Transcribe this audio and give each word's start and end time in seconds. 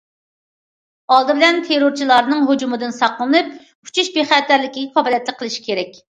ئالدى 1.15 1.35
بىلەن 1.39 1.59
تېررورچىلارنىڭ 1.67 2.41
ھۇجۇمىدىن 2.47 2.97
ساقلىنىپ، 3.01 3.53
ئۇچۇش 3.61 4.11
بىخەتەرلىكىگە 4.19 4.97
كاپالەتلىك 4.99 5.41
قىلىش 5.45 5.63
كېرەك. 5.71 6.05